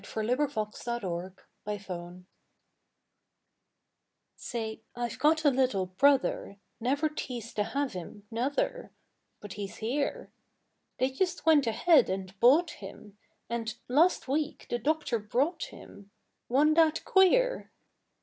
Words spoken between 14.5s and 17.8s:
the doctor brought him, Wa'n't that queer?